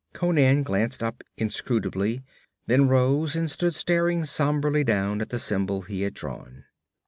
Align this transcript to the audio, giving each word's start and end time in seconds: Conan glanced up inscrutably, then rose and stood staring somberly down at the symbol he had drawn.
Conan 0.13 0.63
glanced 0.63 1.03
up 1.03 1.23
inscrutably, 1.37 2.23
then 2.65 2.87
rose 2.87 3.35
and 3.35 3.51
stood 3.51 3.75
staring 3.75 4.23
somberly 4.25 4.83
down 4.83 5.21
at 5.21 5.29
the 5.29 5.37
symbol 5.37 5.83
he 5.83 6.01
had 6.01 6.15
drawn. 6.15 6.63